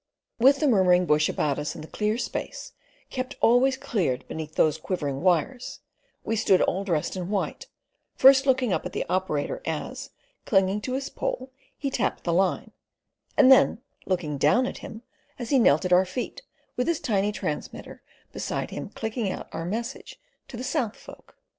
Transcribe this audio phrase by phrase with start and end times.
[0.39, 2.71] With the murmuring bush about us in the clear space
[3.11, 5.81] kept always cleared beneath those quivering wires,
[6.23, 7.67] we stood all dressed in white,
[8.15, 10.09] first looking up at the operator as,
[10.43, 12.71] clinging to his pole, he tapped the line,
[13.37, 15.03] and then looking down at him
[15.37, 16.41] as he knelt at our feet
[16.75, 21.37] with his tiny transmitter beside him clicking out our message to the south folk.